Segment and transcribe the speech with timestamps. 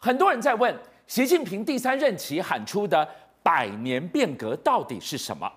[0.00, 0.72] 很多人在问，
[1.08, 3.06] 习近平第三任期喊出的
[3.42, 5.50] 百年变革到底是什么？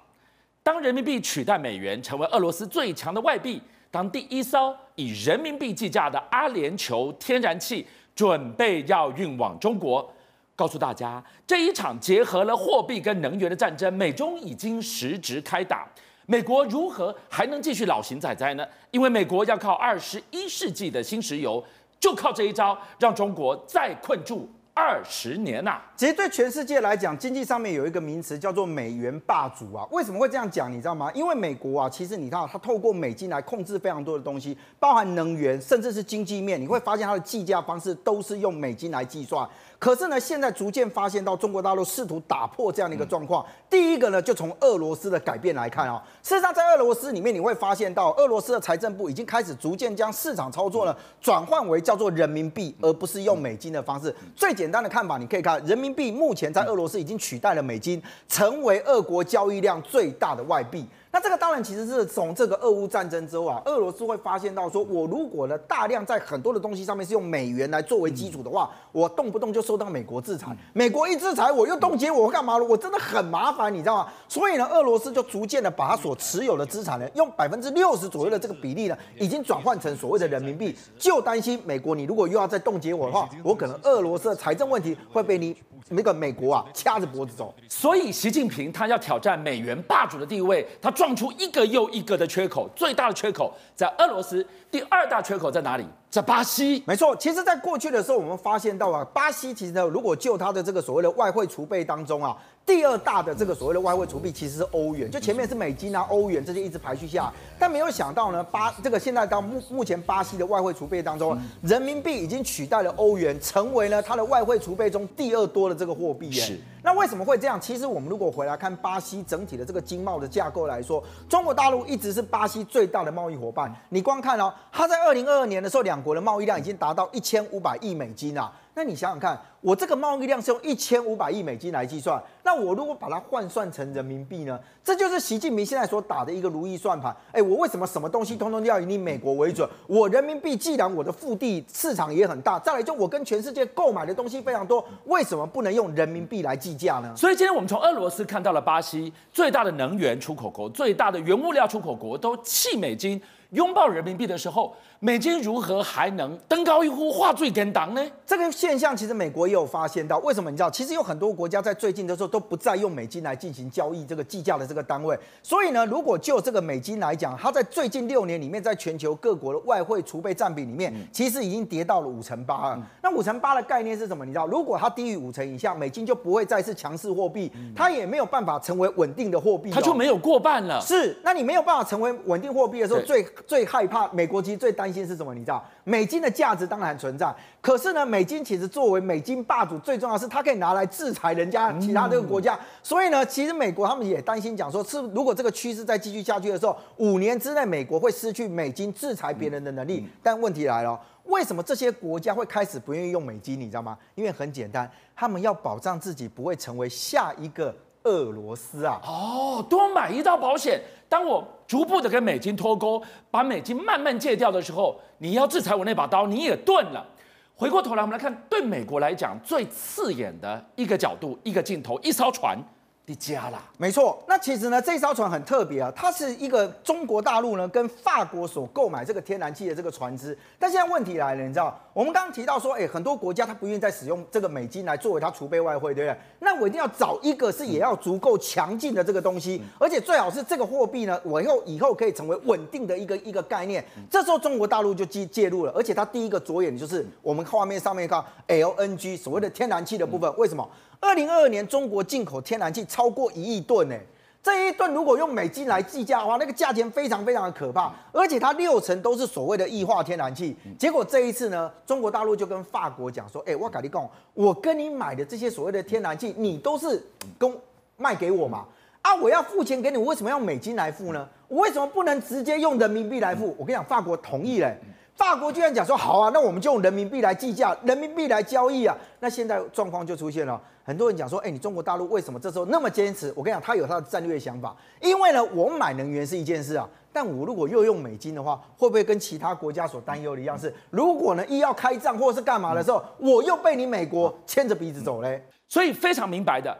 [0.64, 7.86] 当人民币取代美元成为俄罗斯最强的外币，当第一艘以人民币计价的阿联酋天然气
[8.16, 10.12] 准备要运往中国，
[10.56, 15.88] 告诉大家，这一场结合了货币跟能源的战争，美中已经实质开打。
[16.26, 18.66] 美国如何还能继续老神在在呢？
[18.90, 21.64] 因为美国要靠二十一世纪的新石油。
[22.02, 25.82] 就靠这一招，让中国再困住二十年呐、啊！
[25.98, 29.86] 其实对全世界来讲，经济上面有一个名词叫做“美元霸主”啊。
[29.92, 30.72] 为什么会这样讲？
[30.72, 31.12] 你知道吗？
[31.14, 36.60] 因为美国啊，其实你看，它透过美金来控制非常多的东西，包含能源，甚至是经济面。
[36.60, 39.48] 你会发现它的计价方式都是用美金来计算。
[39.78, 43.46] 可是呢，现在逐渐发现到中国大陆试图打破这样的一个状况。
[43.70, 54.16] 第一个呢，就从俄罗斯的改变来看啊，事实上在俄罗斯里面，你会发现到俄罗斯的财政部已经开始逐渐将市场操作呢转换为叫做人民币，而不是用美金的方式。
[54.36, 60.86] 最简单的看法，你可以看人民币目前在俄罗斯已经取代了美金，成为俄国交易量最大的外币。
[61.14, 72.64] 那这个当然其实是从这个俄乌战争之后啊，俄罗斯会发现到说，我如果呢大量在很多的东西上面是用美元来作为基础的话，我动不动就受到美国制裁，美国一制裁我又冻结我干嘛了？
[72.64, 74.08] 我真的很麻烦，你知道吗？
[74.30, 85.54] 所以呢，俄罗斯就逐渐的把它所持有的资产呢，用百分之六十左右的这个比例呢，已经转换成所谓的人民币，就担心美国你如果又要再冻结我的话，我可能俄罗斯的财政问题会被你
[85.90, 87.54] 那个美国啊掐着脖子走。
[87.68, 90.90] 所以习近平他要挑战美元霸主的地位，他。
[91.02, 95.84] 撞出一个又一个的缺口，最大的缺口在俄罗斯，第二大缺口在哪里？
[96.12, 96.84] 在巴西。
[96.86, 102.38] 没错，其实，在过去的时候，我们发现到啊，巴西其实呢，如果就它的这个所谓的外汇储备当中啊，
[102.72, 107.30] 第二大的这个所谓的外汇储备其实是欧元，就前面是美金啊、欧元这些一直排序下，
[107.60, 116.32] 但没有想到呢，巴这个现在到目目前巴西的外汇储备当中，人民币已经取代了欧元，成为了它的外汇储备中第二多的这个货币。
[116.32, 116.58] 是。
[116.82, 117.60] 那为什么会这样？
[117.60, 123.72] 其实我们如果回来看巴西整体的这个经贸的架构来说，中国大陆一直是巴西最大的贸易伙伴。
[123.90, 128.50] 你光看哦，它在二零二二年的时候，两国的贸易量已经达到一千五百亿美金啊。
[128.74, 134.58] 那你想想看，我这个贸易量是用一千五百亿美金来计算，那我如果把它换算成人民币呢？
[134.84, 137.16] 这就是习近平现在所打的一个如意算盘。
[137.34, 139.68] 哎，我为什么什么东西通通都要以你美国为准？
[139.88, 147.14] 我人民币既然我的腹地市场也很大，再来就我跟全世界购买的东西非常多，为什么不能用人民币来计价呢？
[147.16, 153.22] 所以今天我们从俄罗斯看到了巴西最大的能源出口国、最大的原物料出口国都弃美金。
[153.52, 158.02] 拥抱人民币的时候，美金如何还能登高一呼，画最跟当呢？
[158.26, 160.18] 这个现象其实美国也有发现到。
[160.20, 160.70] 为什么你知道？
[160.70, 165.20] 其实有很多国家在最近的时候都不再用美金来进行交易，这个计价的这个单位。
[165.44, 172.88] 所以呢，如果就这个美金来讲，它在最近六年里面，在全球各国的外汇储备占比里面，其实已经跌到了五成八了。
[173.04, 174.24] 那五成八的概念是什么？
[174.26, 180.80] 你知道，如果它低于五成以下，美金就不会再是强势货币，它也没有办法成为稳定的货币，它就没有过半了。
[180.80, 185.34] 是，那你没有办法成为稳定货币的时候，最最害怕，美国其实最担心是什么？
[185.34, 192.60] 你知道，美金的价值当然存在，可是呢，美金其实作为美金霸主，最重要是它可以拿来制裁人家其他这个国家。
[192.82, 200.08] 所以呢，其实美国他们也担心，讲说是如果这个趋势再继续下去的时候，五年之内美国会失去美金制裁别人的能力。
[200.24, 203.60] 但问题来了，为什么这些国家会开始不愿意用美金？
[203.60, 203.98] 你知道吗？
[204.16, 207.74] 因为很简单，他们要保障自己不会成为下一个。
[208.04, 210.82] 俄罗斯啊，哦，多买一道保险。
[211.08, 217.08] 当我逐步的跟美金脱钩，把美金慢慢戒掉的时候，你要制裁我那把刀，你也钝了。
[217.56, 222.62] 回过头来，我们来看，对美国来讲最刺眼的一个角度，一个镜头，一艘船。
[223.08, 224.24] 一家啦，没错。
[224.26, 230.38] 那其实呢，这艘船很特别啊，它是一个中国大陆呢跟法国所购买这个天然气的这个船只。
[230.58, 236.18] 但现在问题来了，你知道，我们刚刚提到说，哎，很多国家它不愿意再使用这个美金来作为它储备外汇，对不对？
[236.40, 243.84] 那我一定要找一个是也要足够强劲的这个东西，而且最好是这个货币呢，我以后以后可以成为稳定的一个一个概念。
[244.10, 250.66] 这时候中国大陆就介介入了，而且它第一个着眼就是我们画面上面看 LNG 所谓的天然气的部分，为什么？
[251.02, 253.96] 二零二二年，中国进口天然气超过一亿吨呢。
[254.44, 257.94] 这一吨如果用美金来计价的话，那个价钱非常非常的可怕。
[258.12, 260.56] 而且它六成都是所谓的液化天然气。
[260.80, 267.04] 结果这一次呢，中国大陆就跟法国讲说：“哎，我跟你讲，我跟你买的这些所谓的天然气，你都是
[267.38, 267.52] 跟
[267.98, 268.66] 卖给我嘛？
[269.02, 271.28] 啊，我要付钱给你，我为什么要美金来付呢？
[271.48, 273.56] 我为什么不能直接用人民币来付？
[273.58, 274.78] 我跟你讲，法国同意嘞。”
[275.16, 278.98] 法国居然讲说好啊，那我们就用人民币来计价，人民币来交易啊。
[279.20, 283.32] 那现在状况就出现了，很多人讲说，哎，你中国大陆为什么这时候那么坚持？
[283.36, 284.76] 我跟你讲，他有他的战略想法。
[285.00, 290.58] 因为呢，我买能源是一件事啊，但我如果又用美金的话，会不会跟其他国家所担忧的一样？
[290.58, 295.44] 是如果呢，一要开战或者是干嘛的时候，我又被你美国牵着鼻子走嘞？
[295.68, 296.76] 所以非常明白的，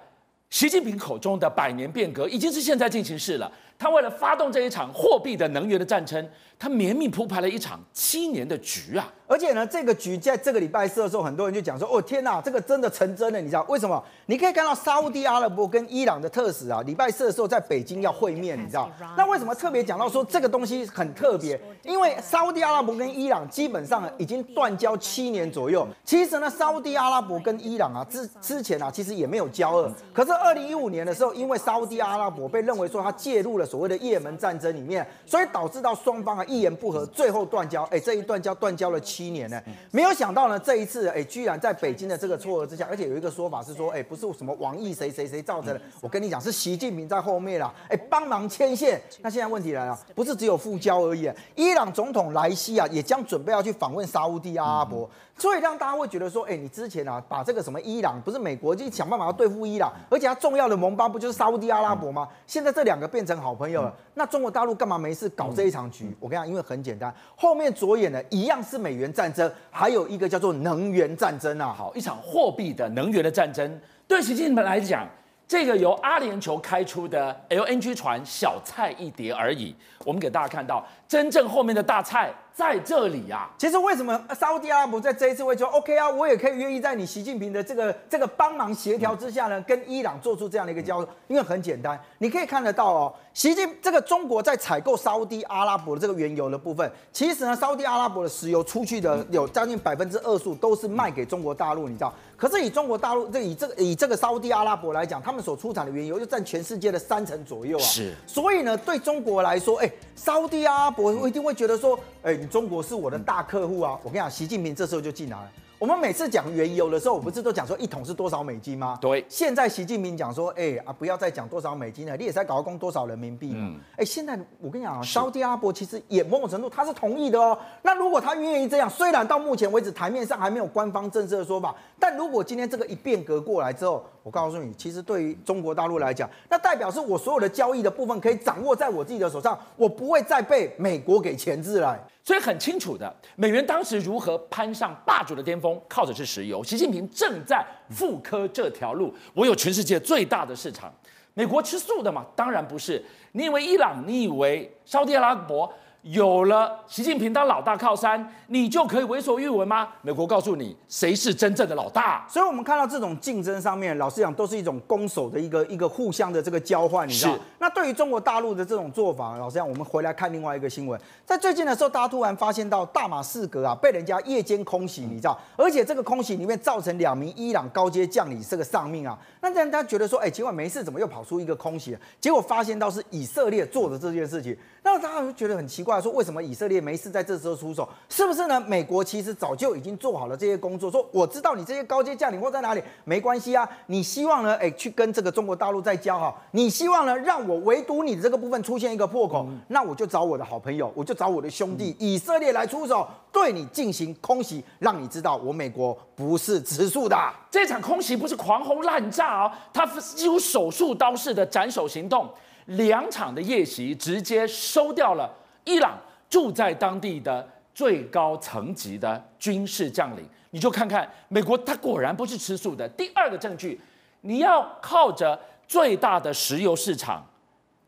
[0.50, 3.52] 习近平口中的百年变革已经是现在进行式了。
[3.82, 6.24] 他为了发动这一场货币的能源的战争，
[6.60, 9.12] 他绵密铺排了一场七年的局啊！
[9.26, 14.04] 而且呢，这个局在这个礼拜四的时候，很多人就讲说：“哦天哪，这个真的成真了！”你知道为什么？
[14.28, 18.88] 你可以看到沙乌地阿拉伯跟伊朗的特使啊，礼拜四的时候在北京要会面，你知道？
[19.18, 21.60] 那为什么特别讲到说这个东西很特别？
[21.82, 25.88] 因为沙乌地阿拉伯跟伊朗基本上已经断交七年左右。
[26.04, 29.92] 其实呢，沙乌地阿拉伯跟伊朗啊之之前啊，其实也没有交恶。
[30.14, 33.66] 可是二零一五年的时候，因为沙乌地阿拉伯被认为说他介入了。
[33.72, 37.84] 所谓的也门战争里面，所以导致到双方啊一言不合，最后断交。
[37.84, 49.02] 哎，这一断交断交了七年呢，没有想到呢，这一次哎，居然在北京的这个撮合之下，而且有一个说法是说，哎，不是什么王毅谁谁谁造成的，我跟你讲是习近平在后面啦，哎，帮忙牵线。
[49.22, 55.10] 那现在问题来了，不是只有复交而已，伊朗总统莱西啊也将准备要去访问沙乌地阿拉伯。
[55.38, 62.28] 所以让大家会觉得说，哎，你之前啊，把这个什么伊朗，不是美国就想办法要对付伊朗，而且他重要的盟邦不就是沙乌地阿拉伯吗？
[62.46, 66.12] 现在这两个变成好朋友了，那中国大陆干嘛没事搞这一场局？
[66.20, 71.72] 我跟你讲，因为很简单，后面着眼的一样是美元战争，还有一个叫做能源战争啊。
[71.72, 75.08] 好，一场货币的能源的战争，对习近平来讲，
[75.48, 79.76] 这个由阿联酋开出的 LNG 船小菜一碟而已。
[80.04, 82.34] 我们给大家看到，真正后面的大菜。
[82.54, 102.14] 在这里呀、啊，其实为什么沙乌地阿拉伯在这一次会说 OK 啊，我也可以愿意在你习近平的这个这个帮忙协调之下呢，跟伊朗做出这样的一个交流，因为很简单，你可以看得到哦，习近这个中国在采购沙乌地阿拉伯的这个原油的部分，其实呢，沙乌地阿拉伯的石油出去的有将近百分之二十五都是卖给中国大陆，你知道？
[102.36, 112.38] 可是以中国大陆这以这个以这个沙乌地阿拉伯来讲，他们所出产的原油就占全世界的三成左右啊，是，所以呢，对中国来说，哎，沙乌地阿拉伯我一定会觉得说，哎。
[112.42, 114.00] 你中国是我的大客户啊！
[114.04, 115.52] 我跟你讲，习近平这时候就进来了。
[115.82, 118.96] 我们每次讲原油的时候，我不是都讲说一桶是多少美金吗？
[119.02, 119.26] 对。
[119.28, 123.74] 现在习近平讲说，哎啊，不要再讲多少美金了，你也在搞个多少人民币嘛？
[123.94, 127.58] 哎、嗯，现在我跟你讲啊，沙乌地阿拉伯其实也某种程度他是同意的哦。
[127.82, 142.00] 那如果他愿意这样，虽然到目前为止台面上还没有官方正式的说法，但如果今天这个一变革过来之后，我告诉你，其实对于中国大陆来讲，那代表是我所有的交易的部分可以掌握在我自己的手上，我不会再被美国给钳制了。
[142.24, 146.64] 所以很清楚的，美元当时如何攀上霸主的巅峰，靠的是石油。
[146.64, 149.14] 习近平正在复刻这条路。
[149.34, 150.94] 我有全世界最大的市场，
[151.34, 152.26] 美国吃素的吗？
[152.36, 153.04] 当然不是。
[153.32, 154.04] 你以为伊朗？
[154.06, 155.74] 你以为沙特阿拉伯？
[156.02, 159.88] 有了习近平当老大靠山，你就可以为所欲为吗？
[160.02, 162.26] 美国告诉你，谁是真正的老大？
[162.28, 167.38] 所以，我们看到这种竞争上面，老实讲，都是一种攻守的一个一个互相的这个交换，你知道？
[167.60, 175.40] 那对于中国大陆的这种做法，老实讲，我们回来看另外一个新闻，在最近的时候，大家突然发现到大马士革啊被人家夜间空袭，你知道？
[175.56, 179.16] 而且这个空袭里面造成两名伊朗高阶将领这个丧命啊。
[179.40, 181.96] 那让大家觉得说，哎，今晚没事，怎么又跑出一个空袭？
[182.20, 184.58] 结果发现到是以色列做的这件事情。
[184.84, 187.88] 那大家就觉得很奇怪，说为什么以色列没事在这时候出手？
[188.10, 188.60] 是不是呢？
[188.62, 193.70] 美国其实早就已经做好了这些工作，说我知道你这些高阶将领或在哪里，没关系啊。
[193.86, 194.56] 你希望呢？
[194.56, 196.42] 哎，去跟这个中国大陆再交好。
[196.50, 197.16] 你希望呢？
[197.16, 207.16] 让我唯独你的这个部分出现一个破口，嗯、那我就找我的好朋友，我就找我的兄弟、嗯、以色列来出手，对你进行空袭，让你知道我美国不是吃素的。
[207.52, 212.28] 这场空袭不是狂轰滥炸哦，它几乎手术刀式的斩首行动。
[212.66, 215.30] 两场的夜袭直接收掉了
[215.66, 215.98] 伊朗
[216.30, 222.88] 住在当地的最高层级的军事将领，你就看看美国，他果然不是吃素的。
[222.90, 223.80] 第二个证据，
[224.22, 227.26] 你要靠着最大的石油市场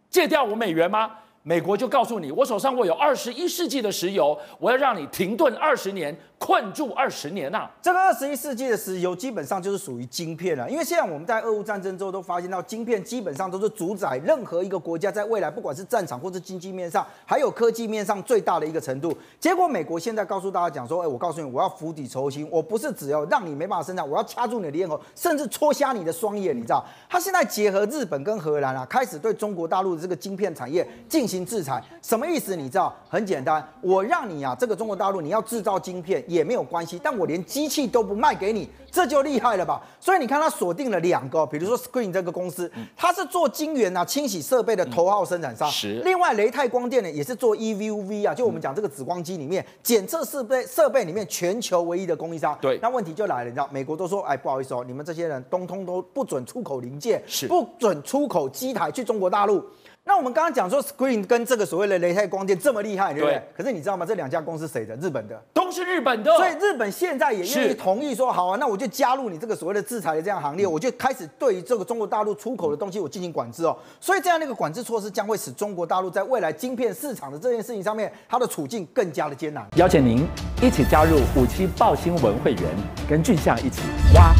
[0.09, 1.11] 戒掉我美元吗？
[1.45, 6.17] 美国就告诉你，我手上我有二十一世纪的石油，我要让你停顿二十年。
[6.43, 19.17] 困住二十年呐、这个二十一世纪的石油基本上就是属于晶片了，因为现在我们在俄乌战争之后都发现到，晶片基本上都是主宰任何一个国家在未来不管是战场或是经济面上，还有科技面上最大的一个程度。
[19.39, 26.83] 结果美国现在告诉大家讲说，哎，我告诉你，我要釜底抽薪，我不是只要让你没办法生产，我要掐住你的咽喉，甚至戳瞎你的双眼，你知道？
[27.09, 32.53] 他现在结合日本跟荷兰啊，开始对中国大陆的这个晶片产业进行制裁，什么意思？
[32.53, 32.93] 你知道？
[33.07, 36.21] 很简单，我让你啊，这个中国大陆你要制造晶片。
[36.33, 39.81] 也没有关系，但我连机器都不卖给你，这就厉害了吧？
[39.99, 45.69] 所以你看它锁定了两个，比如说 Screen 这个公司，它是做晶圆啊、清洗设备的头号生产商。
[45.69, 46.01] 是。
[46.03, 52.57] 另外雷泰光电呢，也是做 EUV 啊，就我们讲这个紫光机里面检测设备设备里面全球唯一的供应商。
[52.59, 52.79] 对。
[52.81, 59.63] 那问题就来了，你知道，美国都说，哎，不好意思哦，你们这些人通通都不准出口零件，是不准出口机台去中国大陆。
[60.05, 63.35] 那我们刚刚讲说，Screen 跟这个所谓的雷泰光电这么厉害，对不对？
[63.35, 63.43] 对。
[63.55, 64.05] 可是你知道吗？
[64.05, 64.93] 这两家公司谁的？
[64.97, 66.35] 日本的，都是日本的。
[66.35, 73.77] 所以日本现在也愿意同意说，好啊，那我就加入你这个所谓的制裁的这样行列，我就开始对于这个中国大陆出口的东西我进行管制哦。
[74.01, 79.65] 所以这样的一个管制措施将会使中国大陆在未来晶片市场的这件事情上面，它的处境更加的艰难。
[79.77, 80.27] 邀请您
[80.61, 82.63] 一起加入五七爆新闻会员，
[83.09, 83.81] 跟俊相一起
[84.13, 84.33] 挖。